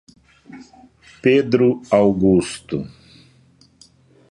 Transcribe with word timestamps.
Pedro 1.21 1.79
Augusto 1.91 2.89